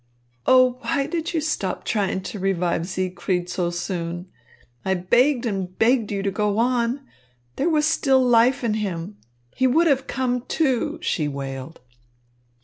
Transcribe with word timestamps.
"Oh, 0.47 0.79
why 0.81 1.05
did 1.05 1.35
you 1.35 1.39
stop 1.41 1.85
trying 1.85 2.21
to 2.21 2.39
revive 2.39 2.87
Siegfried 2.87 3.49
so 3.51 3.69
soon? 3.69 4.31
I 4.83 4.95
begged 4.95 5.45
and 5.45 5.77
begged 5.77 6.11
you 6.11 6.23
to 6.23 6.31
go 6.31 6.57
on. 6.57 7.01
There 7.55 7.69
was 7.69 7.85
still 7.85 8.19
life 8.19 8.63
in 8.63 8.73
him. 8.73 9.17
He 9.55 9.67
would 9.67 9.85
have 9.85 10.07
come 10.07 10.41
to," 10.57 10.97
she 11.03 11.27
wailed. 11.27 11.81